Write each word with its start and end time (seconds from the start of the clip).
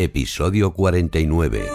Episodio 0.00 0.72
49. 0.74 1.66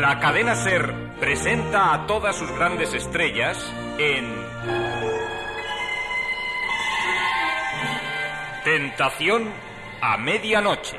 La 0.00 0.18
cadena 0.20 0.54
Ser 0.54 0.92
presenta 1.18 1.94
a 1.94 2.06
todas 2.06 2.36
sus 2.36 2.50
grandes 2.52 2.92
estrellas 2.92 3.56
en 3.98 4.26
Tentación 8.64 9.48
a 10.02 10.18
medianoche. 10.18 10.98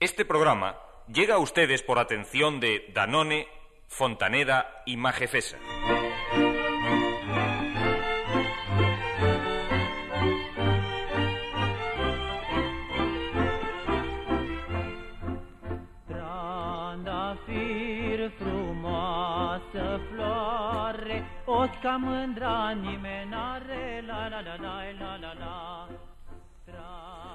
Este 0.00 0.24
programa 0.24 0.78
llega 1.12 1.34
a 1.34 1.38
ustedes 1.38 1.82
por 1.82 1.98
atención 1.98 2.58
de 2.58 2.90
Danone, 2.94 3.48
Fontaneda 3.86 4.82
y 4.86 4.96
Majefesa. 4.96 5.58
Trandafir 17.00 18.32
frumoasă 18.38 20.00
floare, 20.10 21.24
o 21.44 21.68
ca 21.82 21.98
mândra 21.98 22.70
nimeni 22.70 23.28
n-are, 23.30 24.02
la 24.06 24.30
la 24.30 24.40
la 24.40 24.56
la 24.56 24.92
la 24.98 25.18
la 25.18 25.34
la. 25.34 25.86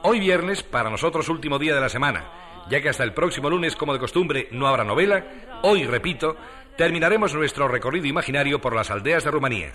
Hoy 0.02 0.19
viernes, 0.19 0.63
para 0.63 0.89
nosotros 0.89 1.29
último 1.29 1.57
día 1.57 1.73
de 1.73 1.81
la 1.81 1.89
semana, 1.89 2.23
ya 2.69 2.81
que 2.81 2.89
hasta 2.89 3.03
el 3.03 3.13
próximo 3.13 3.49
lunes, 3.49 3.75
como 3.75 3.94
de 3.94 3.99
costumbre, 3.99 4.47
no 4.52 4.67
habrá 4.67 4.83
novela, 4.83 5.25
hoy, 5.63 5.85
repito, 5.85 6.35
terminaremos 6.77 7.33
nuestro 7.33 7.67
recorrido 7.67 8.07
imaginario 8.07 8.59
por 8.61 8.75
las 8.75 8.91
aldeas 8.91 9.23
de 9.23 9.31
Rumanía. 9.31 9.73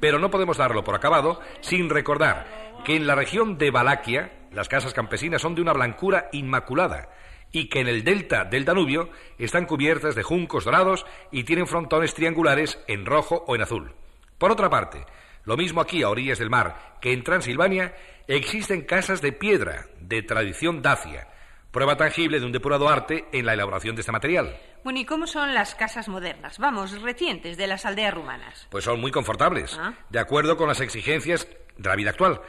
Pero 0.00 0.18
no 0.18 0.30
podemos 0.30 0.56
darlo 0.56 0.82
por 0.82 0.94
acabado 0.94 1.40
sin 1.60 1.90
recordar 1.90 2.46
que 2.84 2.96
en 2.96 3.06
la 3.06 3.14
región 3.14 3.58
de 3.58 3.70
Valaquia 3.70 4.32
las 4.52 4.68
casas 4.68 4.94
campesinas 4.94 5.42
son 5.42 5.54
de 5.54 5.62
una 5.62 5.72
blancura 5.72 6.28
inmaculada 6.32 7.10
y 7.52 7.68
que 7.68 7.80
en 7.80 7.88
el 7.88 8.04
delta 8.04 8.44
del 8.44 8.64
Danubio 8.64 9.10
están 9.38 9.66
cubiertas 9.66 10.14
de 10.14 10.22
juncos 10.22 10.64
dorados 10.64 11.04
y 11.30 11.44
tienen 11.44 11.66
frontones 11.66 12.14
triangulares 12.14 12.78
en 12.86 13.06
rojo 13.06 13.44
o 13.46 13.54
en 13.54 13.62
azul. 13.62 13.92
Por 14.38 14.50
otra 14.50 14.70
parte, 14.70 15.04
lo 15.44 15.56
mismo 15.56 15.80
aquí 15.80 16.02
a 16.02 16.08
orillas 16.08 16.38
del 16.38 16.50
mar 16.50 16.90
que 17.00 17.12
en 17.12 17.24
Transilvania, 17.24 17.94
existen 18.26 18.82
casas 18.82 19.20
de 19.22 19.32
piedra 19.32 19.86
de 20.00 20.22
tradición 20.22 20.82
dacia, 20.82 21.28
prueba 21.70 21.96
tangible 21.96 22.40
de 22.40 22.46
un 22.46 22.52
depurado 22.52 22.88
arte 22.88 23.26
en 23.32 23.46
la 23.46 23.52
elaboración 23.54 23.94
de 23.94 24.00
este 24.00 24.12
material. 24.12 24.56
Bueno, 24.82 24.98
¿y 24.98 25.04
cómo 25.04 25.26
son 25.26 25.54
las 25.54 25.74
casas 25.74 26.08
modernas? 26.08 26.58
Vamos, 26.58 27.00
recientes 27.02 27.56
de 27.56 27.66
las 27.66 27.84
aldeas 27.86 28.14
rumanas. 28.14 28.66
Pues 28.70 28.84
son 28.84 29.00
muy 29.00 29.10
confortables, 29.10 29.76
Ah. 29.78 29.94
de 30.08 30.18
acuerdo 30.18 30.56
con 30.56 30.68
las 30.68 30.80
exigencias 30.80 31.46
de 31.76 31.88
la 31.88 31.96
vida 31.96 32.10
actual. 32.10 32.40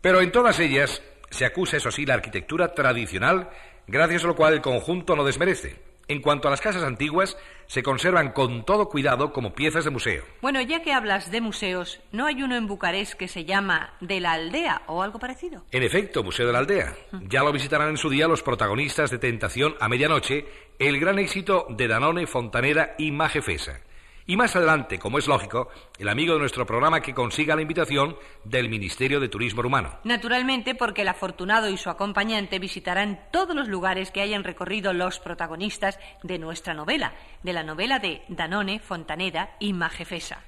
Pero 0.00 0.20
en 0.20 0.32
todas 0.32 0.58
ellas 0.58 1.02
se 1.30 1.44
acusa, 1.44 1.76
eso 1.76 1.90
sí, 1.90 2.06
la 2.06 2.14
arquitectura 2.14 2.74
tradicional, 2.74 3.50
gracias 3.86 4.24
a 4.24 4.28
lo 4.28 4.36
cual 4.36 4.54
el 4.54 4.60
conjunto 4.62 5.14
no 5.16 5.24
desmerece. 5.24 5.80
En 6.08 6.20
cuanto 6.22 6.48
a 6.48 6.50
las 6.52 6.60
casas 6.60 6.82
antiguas, 6.84 7.36
se 7.66 7.82
conservan 7.82 8.32
con 8.32 8.64
todo 8.64 8.88
cuidado 8.88 9.32
como 9.32 9.54
piezas 9.54 9.84
de 9.84 9.90
museo. 9.90 10.24
Bueno, 10.40 10.60
ya 10.60 10.82
que 10.82 10.92
hablas 10.92 11.30
de 11.30 11.40
museos, 11.40 12.00
¿no 12.12 12.26
hay 12.26 12.42
uno 12.42 12.56
en 12.56 12.66
Bucarest 12.66 13.14
que 13.14 13.28
se 13.28 13.44
llama 13.44 13.94
De 14.00 14.20
la 14.20 14.32
Aldea 14.32 14.82
o 14.86 15.02
algo 15.02 15.18
parecido? 15.18 15.64
En 15.70 15.82
efecto, 15.82 16.22
Museo 16.22 16.46
de 16.46 16.52
la 16.52 16.58
Aldea. 16.58 16.94
Ya 17.28 17.42
lo 17.42 17.52
visitarán 17.52 17.90
en 17.90 17.96
su 17.96 18.10
día 18.10 18.28
los 18.28 18.42
protagonistas 18.42 19.10
de 19.10 19.18
Tentación 19.18 19.74
a 19.80 19.88
Medianoche, 19.88 20.46
el 20.78 21.00
gran 21.00 21.18
éxito 21.18 21.66
de 21.70 21.88
Danone, 21.88 22.26
Fontanera 22.26 22.94
y 22.98 23.10
Majefesa. 23.10 23.80
Y 24.28 24.36
más 24.36 24.56
adelante, 24.56 24.98
como 24.98 25.18
es 25.18 25.28
lógico, 25.28 25.68
el 25.98 26.08
amigo 26.08 26.34
de 26.34 26.40
nuestro 26.40 26.66
programa 26.66 27.00
que 27.00 27.14
consiga 27.14 27.54
la 27.54 27.62
invitación 27.62 28.16
del 28.42 28.68
Ministerio 28.68 29.20
de 29.20 29.28
Turismo 29.28 29.62
Rumano. 29.62 30.00
Naturalmente, 30.02 30.74
porque 30.74 31.02
el 31.02 31.08
afortunado 31.08 31.68
y 31.68 31.76
su 31.76 31.90
acompañante 31.90 32.58
visitarán 32.58 33.20
todos 33.30 33.54
los 33.54 33.68
lugares 33.68 34.10
que 34.10 34.20
hayan 34.20 34.42
recorrido 34.42 34.92
los 34.92 35.20
protagonistas 35.20 36.00
de 36.24 36.40
nuestra 36.40 36.74
novela, 36.74 37.14
de 37.44 37.52
la 37.52 37.62
novela 37.62 38.00
de 38.00 38.22
Danone, 38.28 38.80
Fontaneda 38.80 39.56
y 39.60 39.72
Majefesa. 39.72 40.42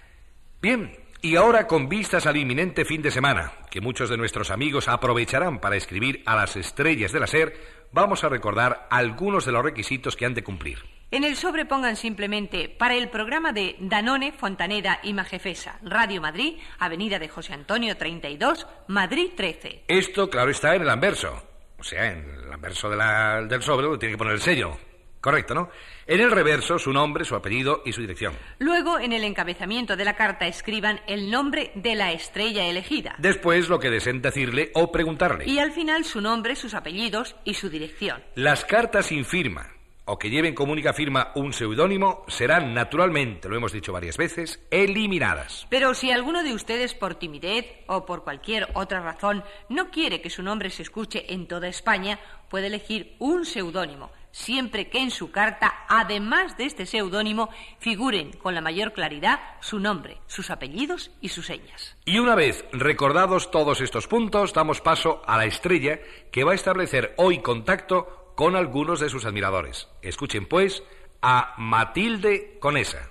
Bien, 0.60 0.96
y 1.22 1.36
ahora 1.36 1.68
con 1.68 1.88
vistas 1.88 2.26
al 2.26 2.36
inminente 2.36 2.84
fin 2.84 3.00
de 3.00 3.12
semana, 3.12 3.52
que 3.70 3.80
muchos 3.80 4.10
de 4.10 4.16
nuestros 4.16 4.50
amigos 4.50 4.88
aprovecharán 4.88 5.60
para 5.60 5.76
escribir 5.76 6.24
a 6.26 6.34
las 6.34 6.56
estrellas 6.56 7.12
de 7.12 7.20
la 7.20 7.28
SER, 7.28 7.54
vamos 7.92 8.24
a 8.24 8.28
recordar 8.28 8.88
algunos 8.90 9.44
de 9.44 9.52
los 9.52 9.62
requisitos 9.62 10.16
que 10.16 10.26
han 10.26 10.34
de 10.34 10.42
cumplir. 10.42 10.97
En 11.10 11.24
el 11.24 11.36
sobre 11.36 11.64
pongan 11.64 11.96
simplemente 11.96 12.68
para 12.68 12.94
el 12.94 13.08
programa 13.08 13.52
de 13.52 13.76
Danone, 13.80 14.32
Fontaneda 14.32 15.00
y 15.02 15.14
Majefesa, 15.14 15.78
Radio 15.82 16.20
Madrid, 16.20 16.58
Avenida 16.78 17.18
de 17.18 17.28
José 17.28 17.54
Antonio 17.54 17.96
32, 17.96 18.66
Madrid 18.88 19.30
13. 19.34 19.84
Esto, 19.88 20.28
claro, 20.28 20.50
está 20.50 20.74
en 20.74 20.82
el 20.82 20.90
anverso. 20.90 21.42
O 21.78 21.82
sea, 21.82 22.12
en 22.12 22.28
el 22.44 22.52
anverso 22.52 22.90
de 22.90 22.96
la- 22.96 23.40
del 23.42 23.62
sobre 23.62 23.96
tiene 23.96 24.14
que 24.14 24.18
poner 24.18 24.34
el 24.34 24.40
sello. 24.42 24.76
Correcto, 25.20 25.54
¿no? 25.54 25.70
En 26.06 26.20
el 26.20 26.30
reverso, 26.30 26.78
su 26.78 26.92
nombre, 26.92 27.24
su 27.24 27.34
apellido 27.34 27.82
y 27.86 27.92
su 27.92 28.02
dirección. 28.02 28.34
Luego, 28.58 29.00
en 29.00 29.12
el 29.12 29.24
encabezamiento 29.24 29.96
de 29.96 30.04
la 30.04 30.14
carta, 30.14 30.46
escriban 30.46 31.00
el 31.08 31.30
nombre 31.30 31.72
de 31.74 31.94
la 31.96 32.12
estrella 32.12 32.66
elegida. 32.66 33.16
Después, 33.18 33.68
lo 33.68 33.80
que 33.80 33.90
deseen 33.90 34.20
decirle 34.22 34.70
o 34.74 34.92
preguntarle. 34.92 35.46
Y 35.46 35.58
al 35.58 35.72
final, 35.72 36.04
su 36.04 36.20
nombre, 36.20 36.54
sus 36.54 36.74
apellidos 36.74 37.34
y 37.44 37.54
su 37.54 37.68
dirección. 37.70 38.22
Las 38.36 38.64
cartas 38.64 39.06
sin 39.06 39.24
firma 39.24 39.72
o 40.08 40.18
que 40.18 40.30
lleven 40.30 40.54
como 40.54 40.72
única 40.72 40.92
firma 40.92 41.32
un 41.34 41.52
seudónimo 41.52 42.24
serán 42.28 42.74
naturalmente, 42.74 43.48
lo 43.48 43.56
hemos 43.56 43.72
dicho 43.72 43.92
varias 43.92 44.16
veces, 44.16 44.60
eliminadas. 44.70 45.66
Pero 45.68 45.94
si 45.94 46.10
alguno 46.10 46.42
de 46.42 46.54
ustedes, 46.54 46.94
por 46.94 47.14
timidez 47.14 47.66
o 47.86 48.06
por 48.06 48.24
cualquier 48.24 48.68
otra 48.74 49.00
razón, 49.00 49.44
no 49.68 49.90
quiere 49.90 50.20
que 50.20 50.30
su 50.30 50.42
nombre 50.42 50.70
se 50.70 50.82
escuche 50.82 51.32
en 51.32 51.46
toda 51.46 51.68
España, 51.68 52.18
puede 52.48 52.68
elegir 52.68 53.16
un 53.18 53.44
seudónimo, 53.44 54.10
siempre 54.30 54.88
que 54.88 55.00
en 55.00 55.10
su 55.10 55.30
carta, 55.30 55.84
además 55.88 56.56
de 56.56 56.64
este 56.64 56.86
seudónimo, 56.86 57.50
figuren 57.78 58.32
con 58.32 58.54
la 58.54 58.60
mayor 58.60 58.92
claridad 58.92 59.40
su 59.60 59.78
nombre, 59.78 60.18
sus 60.26 60.50
apellidos 60.50 61.10
y 61.20 61.28
sus 61.28 61.46
señas. 61.46 61.96
Y 62.04 62.18
una 62.18 62.34
vez 62.34 62.64
recordados 62.72 63.50
todos 63.50 63.80
estos 63.80 64.08
puntos, 64.08 64.54
damos 64.54 64.80
paso 64.80 65.22
a 65.26 65.36
la 65.36 65.44
estrella 65.44 66.00
que 66.30 66.44
va 66.44 66.52
a 66.52 66.56
establecer 66.56 67.14
hoy 67.16 67.40
contacto 67.40 68.17
con 68.38 68.54
algunos 68.54 69.00
de 69.00 69.08
sus 69.08 69.24
admiradores. 69.24 69.88
Escuchen, 70.00 70.46
pues, 70.46 70.84
a 71.20 71.54
Matilde 71.58 72.56
Conesa. 72.60 73.10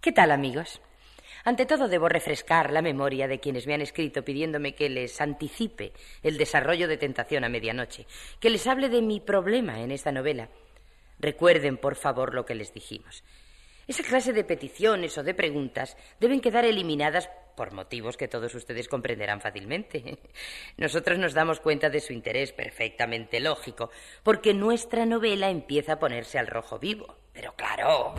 ¿Qué 0.00 0.12
tal, 0.12 0.30
amigos? 0.30 0.80
Ante 1.44 1.66
todo, 1.66 1.88
debo 1.88 2.08
refrescar 2.08 2.72
la 2.72 2.80
memoria 2.80 3.28
de 3.28 3.38
quienes 3.38 3.66
me 3.66 3.74
han 3.74 3.82
escrito 3.82 4.24
pidiéndome 4.24 4.74
que 4.74 4.88
les 4.88 5.20
anticipe 5.20 5.92
el 6.22 6.38
desarrollo 6.38 6.88
de 6.88 6.96
Tentación 6.96 7.44
a 7.44 7.50
Medianoche, 7.50 8.06
que 8.40 8.48
les 8.48 8.66
hable 8.66 8.88
de 8.88 9.02
mi 9.02 9.20
problema 9.20 9.82
en 9.82 9.90
esta 9.90 10.10
novela. 10.10 10.48
Recuerden, 11.18 11.76
por 11.76 11.96
favor, 11.96 12.32
lo 12.32 12.46
que 12.46 12.54
les 12.54 12.72
dijimos. 12.72 13.24
Esa 13.86 14.02
clase 14.02 14.32
de 14.32 14.42
peticiones 14.42 15.16
o 15.16 15.22
de 15.22 15.34
preguntas 15.34 15.96
deben 16.18 16.40
quedar 16.40 16.64
eliminadas 16.64 17.30
por 17.54 17.72
motivos 17.72 18.16
que 18.16 18.26
todos 18.26 18.52
ustedes 18.54 18.88
comprenderán 18.88 19.40
fácilmente. 19.40 20.18
Nosotros 20.76 21.18
nos 21.18 21.34
damos 21.34 21.60
cuenta 21.60 21.88
de 21.88 22.00
su 22.00 22.12
interés 22.12 22.52
perfectamente 22.52 23.38
lógico, 23.38 23.90
porque 24.24 24.54
nuestra 24.54 25.06
novela 25.06 25.50
empieza 25.50 25.94
a 25.94 25.98
ponerse 26.00 26.38
al 26.38 26.48
rojo 26.48 26.80
vivo. 26.80 27.14
Pero 27.32 27.54
claro. 27.54 28.14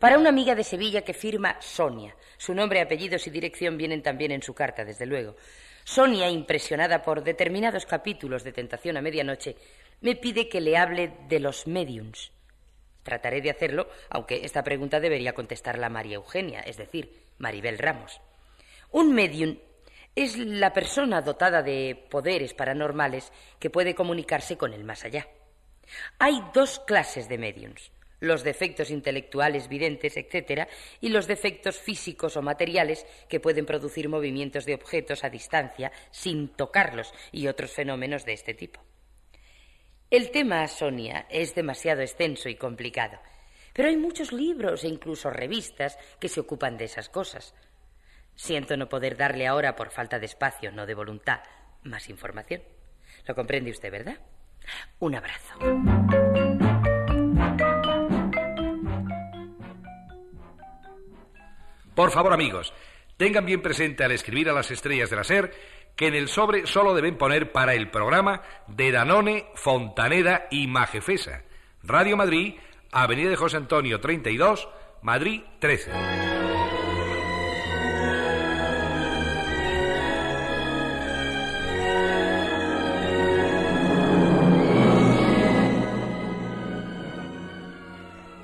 Para 0.00 0.18
una 0.18 0.28
amiga 0.28 0.54
de 0.54 0.64
Sevilla 0.64 1.02
que 1.02 1.14
firma 1.14 1.56
Sonia. 1.60 2.14
Su 2.36 2.54
nombre, 2.54 2.80
apellidos 2.80 3.26
y 3.26 3.30
dirección 3.30 3.78
vienen 3.78 4.02
también 4.02 4.32
en 4.32 4.42
su 4.42 4.52
carta, 4.52 4.84
desde 4.84 5.06
luego. 5.06 5.36
Sonia, 5.84 6.28
impresionada 6.28 7.00
por 7.02 7.22
determinados 7.22 7.86
capítulos 7.86 8.42
de 8.42 8.52
Tentación 8.52 8.96
a 8.96 9.02
Medianoche, 9.02 9.56
me 10.00 10.16
pide 10.16 10.48
que 10.48 10.60
le 10.60 10.76
hable 10.76 11.12
de 11.28 11.40
los 11.40 11.66
mediums. 11.66 12.32
Trataré 13.02 13.40
de 13.40 13.50
hacerlo, 13.50 13.88
aunque 14.10 14.44
esta 14.44 14.64
pregunta 14.64 15.00
debería 15.00 15.32
contestarla 15.32 15.88
María 15.88 16.16
Eugenia, 16.16 16.60
es 16.60 16.76
decir, 16.76 17.12
Maribel 17.38 17.78
Ramos. 17.78 18.20
Un 18.90 19.14
medium 19.14 19.58
es 20.14 20.38
la 20.38 20.72
persona 20.72 21.20
dotada 21.20 21.62
de 21.62 22.06
poderes 22.10 22.54
paranormales 22.54 23.32
que 23.58 23.70
puede 23.70 23.94
comunicarse 23.94 24.56
con 24.56 24.72
el 24.72 24.82
más 24.82 25.04
allá. 25.04 25.28
Hay 26.18 26.42
dos 26.54 26.80
clases 26.80 27.28
de 27.28 27.38
mediums, 27.38 27.92
los 28.20 28.42
defectos 28.42 28.90
intelectuales 28.90 29.68
videntes, 29.68 30.16
etc., 30.16 30.68
y 31.00 31.10
los 31.10 31.26
defectos 31.26 31.78
físicos 31.78 32.36
o 32.36 32.42
materiales 32.42 33.06
que 33.28 33.40
pueden 33.40 33.66
producir 33.66 34.08
movimientos 34.08 34.64
de 34.64 34.74
objetos 34.74 35.22
a 35.22 35.30
distancia 35.30 35.92
sin 36.10 36.48
tocarlos 36.48 37.12
y 37.30 37.46
otros 37.46 37.72
fenómenos 37.72 38.24
de 38.24 38.32
este 38.32 38.54
tipo. 38.54 38.80
El 40.16 40.30
tema, 40.30 40.66
Sonia, 40.66 41.26
es 41.28 41.54
demasiado 41.54 42.00
extenso 42.00 42.48
y 42.48 42.54
complicado, 42.54 43.18
pero 43.74 43.90
hay 43.90 43.98
muchos 43.98 44.32
libros 44.32 44.82
e 44.82 44.88
incluso 44.88 45.28
revistas 45.28 45.98
que 46.18 46.30
se 46.30 46.40
ocupan 46.40 46.78
de 46.78 46.86
esas 46.86 47.10
cosas. 47.10 47.54
Siento 48.34 48.78
no 48.78 48.88
poder 48.88 49.18
darle 49.18 49.46
ahora, 49.46 49.76
por 49.76 49.90
falta 49.90 50.18
de 50.18 50.24
espacio, 50.24 50.72
no 50.72 50.86
de 50.86 50.94
voluntad, 50.94 51.40
más 51.82 52.08
información. 52.08 52.62
Lo 53.26 53.34
comprende 53.34 53.70
usted, 53.70 53.92
¿verdad? 53.92 54.16
Un 55.00 55.16
abrazo. 55.16 55.58
Por 61.94 62.10
favor, 62.10 62.32
amigos, 62.32 62.72
tengan 63.18 63.44
bien 63.44 63.60
presente 63.60 64.02
al 64.02 64.12
escribir 64.12 64.48
a 64.48 64.54
las 64.54 64.70
estrellas 64.70 65.10
de 65.10 65.16
la 65.16 65.24
SER 65.24 65.52
que 65.96 66.06
en 66.08 66.14
el 66.14 66.28
sobre 66.28 66.66
solo 66.66 66.94
deben 66.94 67.16
poner 67.16 67.52
para 67.52 67.74
el 67.74 67.90
programa 67.90 68.42
de 68.68 68.92
Danone, 68.92 69.46
Fontaneda 69.54 70.46
y 70.50 70.66
Majefesa. 70.66 71.42
Radio 71.82 72.16
Madrid, 72.16 72.54
Avenida 72.92 73.30
de 73.30 73.36
José 73.36 73.56
Antonio 73.56 73.98
32, 73.98 74.68
Madrid 75.02 75.42
13. 75.58 75.92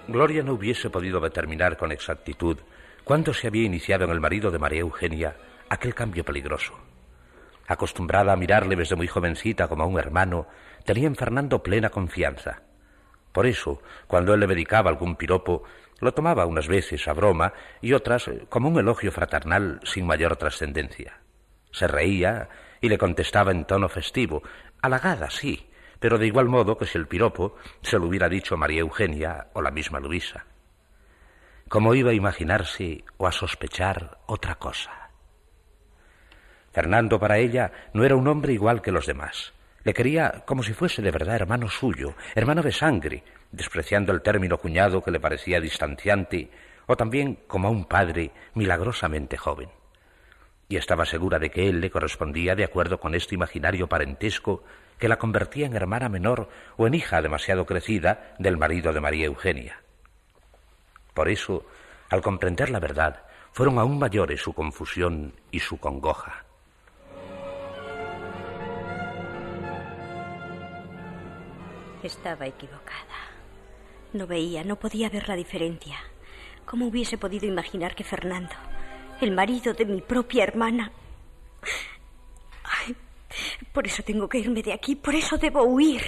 Gloria 0.08 0.43
no 0.43 0.55
hubiese 0.55 0.90
podido 0.90 1.20
determinar 1.20 1.76
con 1.78 1.90
exactitud 1.90 2.58
cuándo 3.02 3.32
se 3.32 3.46
había 3.46 3.64
iniciado 3.64 4.05
en 4.05 4.10
el 4.10 4.20
marido 4.20 4.50
de 4.50 4.58
María 4.58 4.81
Eugenia 4.81 5.37
aquel 5.70 5.94
cambio 5.94 6.22
peligroso. 6.22 6.92
Acostumbrada 7.72 8.34
a 8.34 8.36
mirarle 8.36 8.76
desde 8.76 8.96
muy 8.96 9.08
jovencita 9.08 9.66
como 9.66 9.82
a 9.82 9.86
un 9.86 9.98
hermano, 9.98 10.46
tenía 10.84 11.06
en 11.06 11.16
Fernando 11.16 11.62
plena 11.62 11.88
confianza. 11.88 12.64
Por 13.32 13.46
eso, 13.46 13.80
cuando 14.06 14.34
él 14.34 14.40
le 14.40 14.46
dedicaba 14.46 14.90
algún 14.90 15.16
piropo, 15.16 15.62
lo 15.98 16.12
tomaba 16.12 16.44
unas 16.44 16.69
veces 16.69 17.08
a 17.08 17.14
broma 17.14 17.54
y 17.80 17.94
otras 17.94 18.30
como 18.50 18.69
un 18.69 18.78
elogio 18.78 19.10
fraternal 19.10 19.80
sin 19.84 20.06
mayor 20.06 20.36
trascendencia. 20.36 21.20
Se 21.70 21.86
reía 21.86 22.50
y 22.82 22.90
le 22.90 22.98
contestaba 22.98 23.52
en 23.52 23.64
tono 23.64 23.88
festivo, 23.88 24.42
halagada, 24.82 25.30
sí, 25.30 25.70
pero 25.98 26.19
de 26.19 26.26
igual 26.26 26.48
modo 26.48 26.76
que 26.76 26.84
si 26.84 26.98
el 26.98 27.08
piropo 27.08 27.56
se 27.80 27.98
lo 27.98 28.04
hubiera 28.04 28.28
dicho 28.28 28.58
María 28.58 28.80
Eugenia 28.80 29.46
o 29.54 29.62
la 29.62 29.70
misma 29.70 29.98
Luisa. 29.98 30.44
¿Cómo 31.70 31.94
iba 31.94 32.10
a 32.10 32.14
imaginarse 32.14 33.02
o 33.16 33.26
a 33.26 33.32
sospechar 33.32 34.19
otra 34.26 34.56
cosa? 34.56 35.01
Fernando 36.72 37.20
para 37.20 37.38
ella 37.38 37.70
no 37.92 38.04
era 38.04 38.16
un 38.16 38.26
hombre 38.28 38.52
igual 38.52 38.80
que 38.82 38.92
los 38.92 39.06
demás. 39.06 39.52
Le 39.84 39.94
quería 39.94 40.42
como 40.46 40.62
si 40.62 40.72
fuese 40.72 41.02
de 41.02 41.10
verdad 41.10 41.36
hermano 41.36 41.69
suyo, 41.69 42.14
hermano 42.34 42.62
de 42.62 42.72
sangre, 42.72 43.24
despreciando 43.50 44.12
el 44.12 44.22
término 44.22 44.58
cuñado 44.58 45.02
que 45.02 45.10
le 45.10 45.20
parecía 45.20 45.60
distanciante, 45.60 46.50
o 46.86 46.96
también 46.96 47.38
como 47.46 47.69
a 47.69 47.70
un 47.70 47.84
padre 47.84 48.30
milagrosamente 48.54 49.36
joven. 49.36 49.69
Y 50.69 50.76
estaba 50.76 51.04
segura 51.04 51.38
de 51.38 51.50
que 51.50 51.69
él 51.69 51.80
le 51.80 51.90
correspondía 51.90 52.54
de 52.54 52.64
acuerdo 52.64 52.98
con 52.98 53.14
este 53.14 53.34
imaginario 53.34 53.88
parentesco 53.88 54.64
que 54.98 55.08
la 55.08 55.19
convertía 55.19 55.66
en 55.66 55.74
hermana 55.74 56.08
menor 56.08 56.48
o 56.76 56.86
en 56.86 56.94
hija 56.94 57.20
demasiado 57.20 57.66
crecida 57.66 58.34
del 58.38 58.56
marido 58.56 58.92
de 58.92 59.00
María 59.00 59.26
Eugenia. 59.26 59.82
Por 61.12 61.28
eso, 61.28 61.66
al 62.08 62.22
comprender 62.22 62.70
la 62.70 62.80
verdad, 62.80 63.24
fueron 63.52 63.78
aún 63.78 63.98
mayores 63.98 64.40
su 64.40 64.54
confusión 64.54 65.34
y 65.50 65.60
su 65.60 65.78
congoja. 65.78 66.46
Estaba 72.02 72.46
equivocada. 72.46 73.31
No 74.12 74.26
veía, 74.26 74.64
no 74.64 74.76
podía 74.76 75.08
ver 75.08 75.28
la 75.28 75.37
diferencia. 75.37 75.99
¿Cómo 76.64 76.87
hubiese 76.87 77.16
podido 77.16 77.46
imaginar 77.46 77.94
que 77.94 78.04
Fernando, 78.04 78.54
el 79.20 79.31
marido 79.31 79.72
de 79.72 79.87
mi 79.87 80.00
propia 80.00 80.44
hermana... 80.44 80.93
Ay, 82.64 82.96
por 83.72 83.87
eso 83.87 84.02
tengo 84.02 84.28
que 84.28 84.38
irme 84.38 84.62
de 84.62 84.72
aquí, 84.72 84.96
por 84.96 85.14
eso 85.14 85.38
debo 85.38 85.62
huir. 85.62 86.02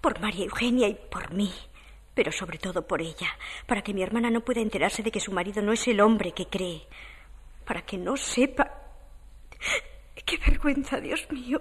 Por 0.00 0.20
María 0.20 0.46
Eugenia 0.46 0.88
y 0.88 0.94
por 0.94 1.32
mí. 1.32 1.52
Pero 2.14 2.32
sobre 2.32 2.58
todo 2.58 2.86
por 2.86 3.02
ella, 3.02 3.28
para 3.66 3.82
que 3.82 3.92
mi 3.92 4.02
hermana 4.02 4.30
no 4.30 4.40
pueda 4.40 4.60
enterarse 4.60 5.02
de 5.02 5.10
que 5.10 5.20
su 5.20 5.32
marido 5.32 5.60
no 5.60 5.72
es 5.72 5.86
el 5.86 6.00
hombre 6.00 6.32
que 6.32 6.46
cree. 6.46 6.86
Para 7.66 7.82
que 7.82 7.98
no 7.98 8.16
sepa... 8.16 8.70
Qué 10.24 10.38
vergüenza, 10.38 10.98
Dios 10.98 11.26
mío. 11.30 11.60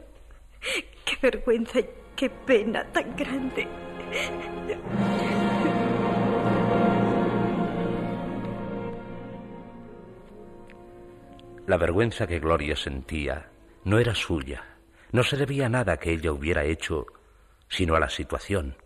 Qué 1.05 1.17
vergüenza 1.21 1.79
Qué 2.15 2.29
pena 2.29 2.83
tan 2.93 3.13
grande. 3.17 3.67
La 11.67 11.77
vergüenza 11.77 12.25
que 12.25 12.39
Gloria 12.39 12.77
sentía 12.77 13.49
no 13.83 13.99
era 13.99 14.15
suya, 14.15 14.63
no 15.11 15.23
se 15.23 15.35
debía 15.35 15.65
a 15.65 15.69
nada 15.69 15.97
que 15.97 16.13
ella 16.13 16.31
hubiera 16.31 16.63
hecho, 16.63 17.05
sino 17.67 17.95
a 17.95 17.99
la 17.99 18.09
situación, 18.09 18.77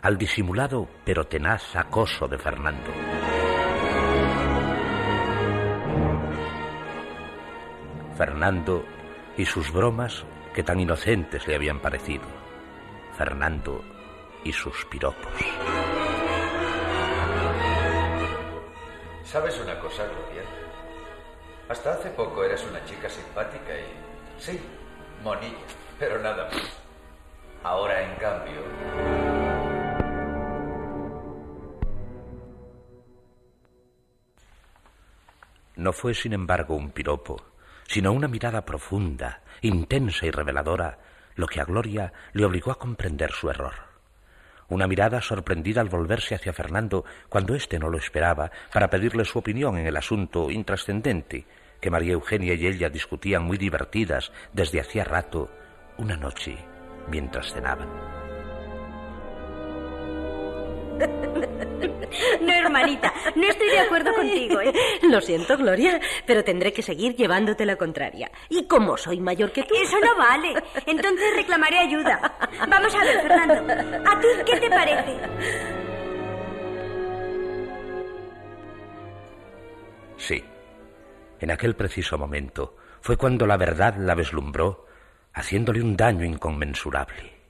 al 0.00 0.16
disimulado 0.16 0.88
pero 1.04 1.26
tenaz 1.26 1.76
acoso 1.76 2.26
de 2.26 2.38
Fernando. 2.38 2.90
Fernando 8.16 8.84
y 9.36 9.44
sus 9.44 9.70
bromas 9.72 10.24
que 10.54 10.62
tan 10.62 10.80
inocentes 10.80 11.46
le 11.46 11.56
habían 11.56 11.80
parecido. 11.80 12.41
Fernando 13.22 13.84
y 14.42 14.52
sus 14.52 14.84
piropos. 14.86 15.30
¿Sabes 19.22 19.60
una 19.60 19.78
cosa, 19.78 20.02
Gloria? 20.02 20.42
Hasta 21.68 21.92
hace 21.92 22.10
poco 22.10 22.42
eras 22.42 22.66
una 22.68 22.84
chica 22.84 23.08
simpática 23.08 23.78
y... 23.78 24.42
Sí, 24.42 24.58
monilla, 25.22 25.54
pero 26.00 26.18
nada 26.18 26.46
más. 26.46 26.82
Ahora, 27.62 28.02
en 28.02 28.16
cambio... 28.16 28.60
No 35.76 35.92
fue, 35.92 36.12
sin 36.12 36.32
embargo, 36.32 36.74
un 36.74 36.90
piropo, 36.90 37.40
sino 37.86 38.10
una 38.10 38.26
mirada 38.26 38.64
profunda, 38.64 39.42
intensa 39.60 40.26
y 40.26 40.32
reveladora 40.32 41.11
lo 41.34 41.46
que 41.46 41.60
a 41.60 41.64
Gloria 41.64 42.12
le 42.32 42.44
obligó 42.44 42.70
a 42.70 42.78
comprender 42.78 43.32
su 43.32 43.50
error. 43.50 43.74
Una 44.68 44.86
mirada 44.86 45.20
sorprendida 45.20 45.80
al 45.80 45.88
volverse 45.88 46.34
hacia 46.34 46.52
Fernando 46.52 47.04
cuando 47.28 47.54
éste 47.54 47.78
no 47.78 47.90
lo 47.90 47.98
esperaba 47.98 48.50
para 48.72 48.88
pedirle 48.88 49.24
su 49.24 49.38
opinión 49.38 49.76
en 49.76 49.86
el 49.86 49.96
asunto 49.96 50.50
intrascendente 50.50 51.46
que 51.80 51.90
María 51.90 52.12
Eugenia 52.12 52.54
y 52.54 52.66
ella 52.66 52.88
discutían 52.88 53.42
muy 53.42 53.58
divertidas 53.58 54.32
desde 54.52 54.80
hacía 54.80 55.04
rato, 55.04 55.50
una 55.98 56.16
noche, 56.16 56.56
mientras 57.10 57.52
cenaban. 57.52 58.21
No, 62.40 62.52
hermanita, 62.52 63.12
no 63.34 63.48
estoy 63.48 63.68
de 63.68 63.80
acuerdo 63.80 64.12
contigo. 64.14 64.60
¿eh? 64.60 64.72
Lo 65.02 65.20
siento, 65.20 65.56
Gloria, 65.56 66.00
pero 66.26 66.44
tendré 66.44 66.72
que 66.72 66.82
seguir 66.82 67.16
llevándote 67.16 67.64
la 67.64 67.76
contraria. 67.76 68.30
Y 68.48 68.66
como 68.66 68.96
soy 68.96 69.20
mayor 69.20 69.52
que 69.52 69.62
tú... 69.62 69.74
Eso 69.74 69.98
no 70.00 70.16
vale. 70.16 70.54
Entonces 70.86 71.34
reclamaré 71.36 71.78
ayuda. 71.78 72.20
Vamos 72.68 72.94
a 72.94 73.04
ver, 73.04 73.20
Fernando. 73.22 74.10
¿A 74.10 74.20
ti 74.20 74.26
qué 74.44 74.60
te 74.60 74.70
parece? 74.70 75.16
Sí. 80.16 80.44
En 81.40 81.50
aquel 81.50 81.74
preciso 81.74 82.16
momento 82.18 82.76
fue 83.00 83.16
cuando 83.16 83.46
la 83.46 83.56
verdad 83.56 83.96
la 83.96 84.14
vislumbró, 84.14 84.86
haciéndole 85.34 85.82
un 85.82 85.96
daño 85.96 86.24
inconmensurable. 86.24 87.41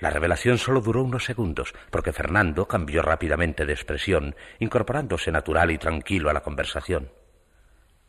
La 0.00 0.10
revelación 0.10 0.58
solo 0.58 0.80
duró 0.80 1.02
unos 1.02 1.24
segundos, 1.24 1.74
porque 1.90 2.12
Fernando 2.12 2.66
cambió 2.66 3.02
rápidamente 3.02 3.66
de 3.66 3.74
expresión, 3.74 4.34
incorporándose 4.58 5.30
natural 5.30 5.70
y 5.70 5.78
tranquilo 5.78 6.30
a 6.30 6.32
la 6.32 6.40
conversación. 6.40 7.12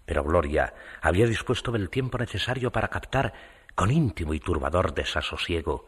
Pero 0.05 0.23
Gloria 0.23 0.73
había 1.01 1.27
dispuesto 1.27 1.75
el 1.75 1.89
tiempo 1.89 2.17
necesario 2.17 2.71
para 2.71 2.87
captar, 2.87 3.33
con 3.75 3.91
íntimo 3.91 4.33
y 4.33 4.39
turbador 4.39 4.93
desasosiego, 4.93 5.85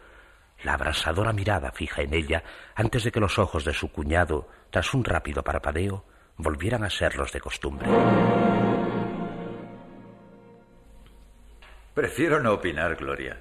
la 0.63 0.73
abrasadora 0.73 1.33
mirada 1.33 1.71
fija 1.71 2.01
en 2.01 2.13
ella 2.13 2.43
antes 2.75 3.03
de 3.03 3.11
que 3.11 3.19
los 3.19 3.39
ojos 3.39 3.65
de 3.65 3.73
su 3.73 3.91
cuñado, 3.91 4.47
tras 4.69 4.93
un 4.93 5.03
rápido 5.03 5.43
parpadeo, 5.43 6.05
volvieran 6.37 6.83
a 6.83 6.89
ser 6.89 7.15
los 7.15 7.31
de 7.31 7.41
costumbre. 7.41 7.87
Prefiero 11.93 12.41
no 12.41 12.53
opinar, 12.53 12.95
Gloria. 12.95 13.39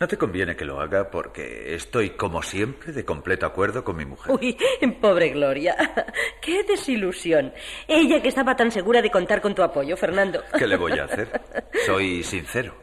No 0.00 0.08
te 0.08 0.18
conviene 0.18 0.56
que 0.56 0.64
lo 0.64 0.80
haga 0.80 1.10
porque 1.10 1.74
estoy, 1.74 2.10
como 2.10 2.42
siempre, 2.42 2.92
de 2.92 3.04
completo 3.04 3.46
acuerdo 3.46 3.84
con 3.84 3.96
mi 3.96 4.04
mujer. 4.04 4.32
Uy, 4.32 4.56
pobre 5.00 5.30
Gloria. 5.30 5.76
Qué 6.42 6.64
desilusión. 6.64 7.52
Ella 7.86 8.20
que 8.20 8.28
estaba 8.28 8.56
tan 8.56 8.70
segura 8.72 9.00
de 9.00 9.10
contar 9.10 9.40
con 9.40 9.54
tu 9.54 9.62
apoyo, 9.62 9.96
Fernando. 9.96 10.42
¿Qué 10.58 10.66
le 10.66 10.76
voy 10.76 10.98
a 10.98 11.04
hacer? 11.04 11.40
Soy 11.86 12.22
sincero. 12.24 12.74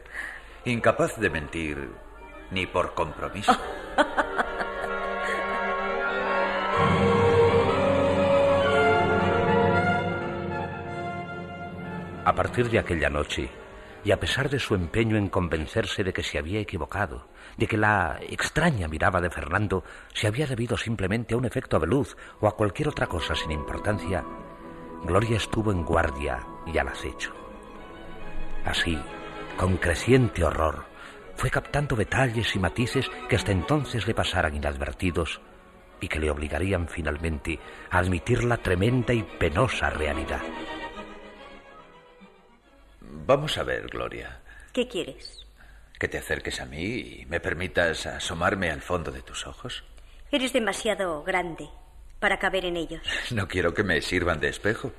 Incapaz 0.64 1.18
de 1.18 1.28
mentir 1.28 1.88
ni 2.50 2.66
por 2.66 2.94
compromiso. 2.94 3.52
A 12.24 12.32
partir 12.34 12.70
de 12.70 12.78
aquella 12.78 13.10
noche, 13.10 13.50
y 14.04 14.10
a 14.10 14.20
pesar 14.20 14.50
de 14.50 14.58
su 14.58 14.74
empeño 14.74 15.16
en 15.16 15.28
convencerse 15.28 16.02
de 16.04 16.12
que 16.12 16.22
se 16.22 16.38
había 16.38 16.60
equivocado, 16.60 17.28
de 17.56 17.66
que 17.66 17.76
la 17.76 18.18
extraña 18.28 18.88
mirada 18.88 19.20
de 19.20 19.30
Fernando 19.30 19.84
se 20.12 20.26
había 20.26 20.46
debido 20.46 20.76
simplemente 20.76 21.34
a 21.34 21.36
un 21.36 21.44
efecto 21.44 21.78
de 21.78 21.86
luz 21.86 22.16
o 22.40 22.48
a 22.48 22.56
cualquier 22.56 22.88
otra 22.88 23.06
cosa 23.06 23.34
sin 23.34 23.52
importancia, 23.52 24.24
Gloria 25.04 25.36
estuvo 25.36 25.72
en 25.72 25.84
guardia 25.84 26.46
y 26.66 26.78
al 26.78 26.88
acecho. 26.88 27.32
Así, 28.64 28.98
con 29.56 29.76
creciente 29.76 30.44
horror, 30.44 30.84
fue 31.34 31.50
captando 31.50 31.96
detalles 31.96 32.54
y 32.54 32.58
matices 32.58 33.10
que 33.28 33.36
hasta 33.36 33.52
entonces 33.52 34.06
le 34.06 34.14
pasaran 34.14 34.54
inadvertidos 34.54 35.40
y 36.00 36.08
que 36.08 36.20
le 36.20 36.30
obligarían 36.30 36.88
finalmente 36.88 37.58
a 37.90 37.98
admitir 37.98 38.44
la 38.44 38.58
tremenda 38.58 39.12
y 39.12 39.22
penosa 39.22 39.90
realidad. 39.90 40.42
Vamos 43.12 43.58
a 43.58 43.62
ver, 43.62 43.88
Gloria. 43.88 44.40
¿Qué 44.72 44.88
quieres? 44.88 45.46
Que 45.98 46.08
te 46.08 46.18
acerques 46.18 46.60
a 46.60 46.66
mí 46.66 46.82
y 46.82 47.26
me 47.26 47.40
permitas 47.40 48.06
asomarme 48.06 48.70
al 48.70 48.80
fondo 48.80 49.12
de 49.12 49.22
tus 49.22 49.46
ojos. 49.46 49.84
Eres 50.30 50.52
demasiado 50.52 51.22
grande 51.22 51.68
para 52.18 52.38
caber 52.38 52.64
en 52.64 52.76
ellos. 52.76 53.02
No 53.32 53.46
quiero 53.46 53.74
que 53.74 53.82
me 53.84 54.00
sirvan 54.00 54.40
de 54.40 54.48
espejo. 54.48 54.92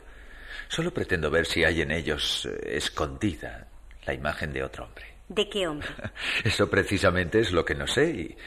Solo 0.67 0.93
pretendo 0.93 1.32
ver 1.32 1.46
si 1.46 1.63
hay 1.63 1.82
en 1.82 1.91
ellos 1.91 2.46
eh, 2.46 2.77
escondida 2.77 3.67
la 4.05 4.13
imagen 4.13 4.53
de 4.53 4.63
otro 4.63 4.86
hombre. 4.86 5.05
¿De 5.27 5.50
qué 5.50 5.67
hombre? 5.67 5.89
Eso 6.43 6.70
precisamente 6.70 7.39
es 7.39 7.51
lo 7.51 7.65
que 7.65 7.75
no 7.75 7.88
sé 7.88 8.10
y 8.10 8.38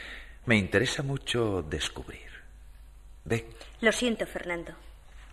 me 0.45 0.55
interesa 0.55 1.03
mucho 1.03 1.61
descubrir. 1.61 2.27
Ve, 3.25 3.45
Lo 3.81 3.91
siento, 3.91 4.25
Fernando. 4.25 4.73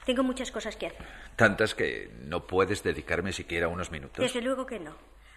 Tengo 0.05 0.23
muchas 0.23 0.51
cosas 0.51 0.77
que 0.77 0.87
hacer. 0.87 1.07
tantas 1.37 1.75
que 1.75 2.11
no 2.21 2.47
puedes 2.47 2.83
dedicarme 2.83 3.33
siquiera 3.33 3.69
unos 3.69 3.91
minutos. 3.91 4.23
Desde 4.23 4.43
luego 4.43 4.67
que 4.67 4.79
no. 4.79 4.97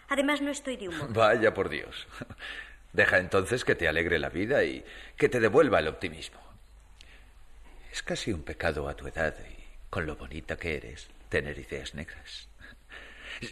Además, 0.09 0.41
no 0.41 0.51
estoy 0.51 0.77
de 0.77 0.89
humor. 0.89 1.12
Vaya 1.13 1.53
por 1.53 1.69
Dios. 1.69 2.07
Deja 2.93 3.17
entonces 3.17 3.65
que 3.65 3.75
te 3.75 3.88
alegre 3.88 4.19
la 4.19 4.29
vida 4.29 4.63
y 4.63 4.83
que 5.17 5.29
te 5.29 5.39
devuelva 5.39 5.79
el 5.79 5.88
optimismo. 5.88 6.39
Es 7.91 8.01
casi 8.03 8.31
un 8.31 8.43
pecado 8.43 8.88
a 8.88 8.95
tu 8.95 9.07
edad 9.07 9.36
y 9.39 9.63
con 9.89 10.05
lo 10.05 10.15
bonita 10.15 10.57
que 10.57 10.77
eres 10.77 11.09
tener 11.29 11.57
ideas 11.59 11.93
negras. 11.93 12.47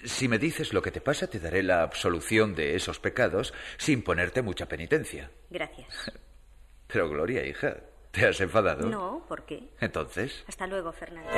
Si 0.06 0.28
me 0.28 0.40
dices 0.40 0.74
lo 0.74 0.82
que 0.82 0.92
te 0.92 1.02
pasa, 1.02 1.28
te 1.28 1.40
daré 1.40 1.62
la 1.62 1.84
absolución 1.84 2.56
de 2.56 2.76
esos 2.76 3.00
pecados 3.00 3.54
sin 3.78 4.02
ponerte 4.02 4.42
mucha 4.42 4.68
penitencia. 4.68 5.30
Gracias. 5.50 6.12
Pero 6.88 7.10
Gloria, 7.10 7.46
hija, 7.46 7.78
¿te 8.16 8.26
has 8.26 8.40
enfadado? 8.40 8.88
No, 8.88 9.26
¿por 9.28 9.44
qué? 9.44 9.70
Entonces, 9.82 10.46
Hasta 10.48 10.66
luego, 10.68 10.92
Fernando. 10.94 11.30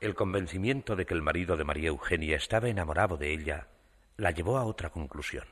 El 0.00 0.14
convencimiento 0.14 0.96
de 0.96 1.06
que 1.06 1.14
el 1.14 1.22
marido 1.22 1.56
de 1.56 1.64
María 1.64 1.88
Eugenia 1.88 2.36
estaba 2.36 2.68
enamorado 2.68 3.16
de 3.16 3.32
ella 3.32 3.68
la 4.18 4.32
llevó 4.32 4.58
a 4.58 4.64
otra 4.64 4.90
conclusión. 4.90 5.46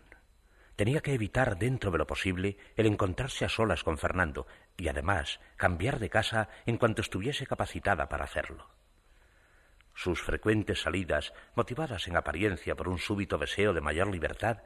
Tenía 0.76 1.00
que 1.00 1.14
evitar 1.14 1.56
dentro 1.56 1.90
de 1.90 1.98
lo 1.98 2.06
posible 2.06 2.58
el 2.76 2.86
encontrarse 2.86 3.44
a 3.44 3.48
solas 3.48 3.84
con 3.84 3.96
Fernando 3.96 4.46
y 4.76 4.88
además 4.88 5.40
cambiar 5.56 5.98
de 5.98 6.10
casa 6.10 6.48
en 6.66 6.76
cuanto 6.76 7.00
estuviese 7.00 7.46
capacitada 7.46 8.08
para 8.08 8.24
hacerlo. 8.24 8.79
Sus 10.02 10.22
frecuentes 10.22 10.80
salidas, 10.80 11.34
motivadas 11.54 12.08
en 12.08 12.16
apariencia 12.16 12.74
por 12.74 12.88
un 12.88 12.96
súbito 12.96 13.36
deseo 13.36 13.74
de 13.74 13.82
mayor 13.82 14.10
libertad, 14.10 14.62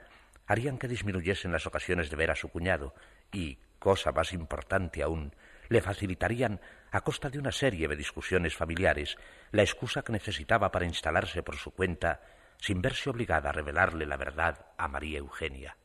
harían 0.47 0.79
que 0.79 0.87
disminuyesen 0.87 1.51
las 1.51 1.67
ocasiones 1.67 2.09
de 2.09 2.15
ver 2.15 2.31
a 2.31 2.37
su 2.37 2.51
cuñado 2.51 2.95
y, 3.33 3.59
cosa 3.81 4.13
más 4.13 4.33
importante 4.33 5.03
aún, 5.03 5.35
le 5.69 5.81
facilitarían, 5.81 6.61
a 6.93 7.01
costa 7.01 7.31
de 7.31 7.41
una 7.41 7.51
serie 7.51 7.89
de 7.89 7.97
discusiones 7.97 8.55
familiares, 8.55 9.17
la 9.51 9.63
excusa 9.63 10.03
que 10.03 10.13
necesitaba 10.13 10.71
para 10.71 10.87
instalarse 10.87 11.43
por 11.43 11.57
su 11.57 11.73
cuenta 11.73 12.21
sin 12.61 12.81
verse 12.81 13.11
obligada 13.11 13.49
a 13.49 13.53
revelarle 13.53 14.07
la 14.07 14.17
verdad 14.17 14.67
a 14.79 14.87
María 14.87 15.19
Eugenia. 15.19 15.77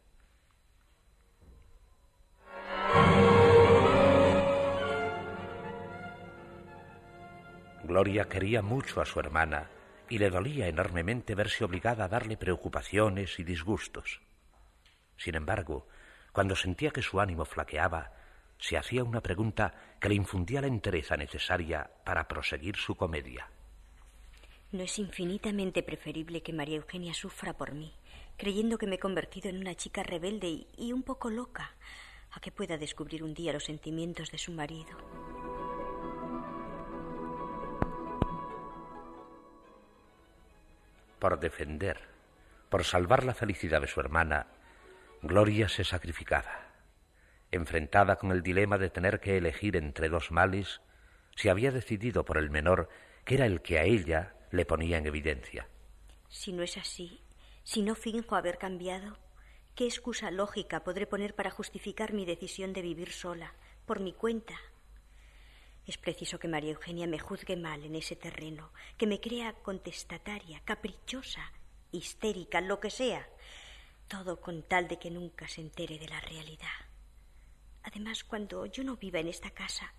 Gloria 7.89 8.29
quería 8.29 8.62
mucho 8.62 9.01
a 9.01 9.05
su 9.08 9.19
hermana 9.19 9.67
y 10.10 10.19
le 10.19 10.29
dolía 10.29 10.67
enormemente 10.67 11.34
verse 11.34 11.63
obligada 11.63 12.05
a 12.05 12.08
darle 12.08 12.38
preocupaciones 12.38 13.39
y 13.39 13.43
disgustos. 13.43 14.22
Sin 15.17 15.34
embargo, 15.34 15.88
cuando 16.31 16.55
sentía 16.55 16.91
que 16.91 17.01
su 17.01 17.19
ánimo 17.19 17.46
flaqueaba, 17.46 18.13
se 18.60 18.77
hacía 18.77 19.03
una 19.03 19.22
pregunta 19.22 19.74
que 20.00 20.08
le 20.08 20.13
infundía 20.13 20.62
la 20.62 20.67
entereza 20.67 21.17
necesaria 21.17 21.89
para 22.05 22.27
proseguir 22.27 22.75
su 22.75 22.93
comedia. 22.93 23.50
¿No 24.72 24.84
es 24.84 25.00
infinitamente 25.00 25.81
preferible 25.81 26.43
que 26.43 26.53
María 26.53 26.77
Eugenia 26.77 27.15
sufra 27.15 27.53
por 27.53 27.74
mí, 27.74 27.91
creyendo 28.38 28.77
que 28.77 28.86
me 28.86 28.98
he 28.98 29.00
convertido 29.00 29.50
en 29.50 29.58
una 29.58 29.74
chica 29.74 30.03
rebelde 30.03 30.67
y, 30.77 30.93
un 30.93 31.01
poco 31.01 31.31
loca, 31.31 31.74
a 32.29 32.39
que 32.39 32.51
pueda 32.51 32.77
descubrir 32.77 33.24
un 33.24 33.34
día 33.34 33.51
los 33.51 33.63
sentimientos 33.63 34.29
de 34.29 34.38
su 34.38 34.51
marido? 34.51 35.38
Por 41.19 41.39
defender, 41.39 41.99
por 42.69 42.83
salvar 42.85 43.23
la 43.25 43.33
felicidad 43.33 43.81
de 43.81 43.88
su 43.88 43.99
hermana, 43.99 44.47
Gloria 45.21 45.67
se 45.67 45.83
sacrificaba. 45.83 46.69
Enfrentada 47.51 48.15
con 48.15 48.31
el 48.31 48.41
dilema 48.41 48.77
de 48.77 48.89
tener 48.89 49.19
que 49.19 49.38
elegir 49.38 49.75
entre 49.75 50.07
dos 50.07 50.31
males, 50.31 50.81
se 51.35 51.49
había 51.49 51.71
decidido 51.71 52.23
por 52.23 52.38
el 52.38 52.49
menor, 52.49 52.89
que 53.25 53.35
era 53.35 53.45
el 53.45 53.61
que 53.61 53.79
a 53.79 53.83
ella 53.83 54.35
le 54.51 54.65
ponía 54.65 54.97
en 54.97 55.07
evidencia. 55.07 55.67
Si 56.29 56.53
no 56.53 56.63
es 56.63 56.77
así, 56.77 57.21
si 57.63 57.81
no 57.81 57.95
finjo 57.95 58.35
haber 58.35 58.57
cambiado, 58.57 59.17
¿qué 59.75 59.85
excusa 59.85 60.31
lógica 60.31 60.83
podré 60.83 61.05
poner 61.05 61.35
para 61.35 61.51
justificar 61.51 62.13
mi 62.13 62.25
decisión 62.25 62.71
de 62.71 62.81
vivir 62.81 63.11
sola, 63.11 63.53
por 63.85 63.99
mi 63.99 64.13
cuenta? 64.13 64.55
Es 65.89 65.98
preciso 65.98 66.38
que 66.38 66.48
María 66.48 66.74
Eugenia 66.74 67.08
me 67.08 67.17
juzgue 67.17 67.55
mal 67.55 67.84
en 67.84 67.96
ese 67.96 68.15
terreno, 68.15 68.72
que 68.96 69.08
me 69.08 69.19
crea 69.19 69.53
contestataria, 69.53 70.62
caprichosa, 70.63 71.51
histérica, 71.91 72.62
lo 72.62 72.79
que 72.79 72.91
sea. 72.91 73.27
Todo 74.08 74.39
con 74.39 74.62
tal 74.62 74.88
de 74.88 75.00
que 75.00 75.10
nunca 75.10 75.48
se 75.48 75.62
entere 75.62 75.98
de 75.98 76.08
la 76.08 76.22
realidad. 76.22 76.77
Además, 77.81 78.24
cuando 78.24 78.67
yo 78.67 78.84
no 78.84 78.98
viva 78.98 79.19
en 79.19 79.29
esta 79.29 79.50
casa, 79.50 79.91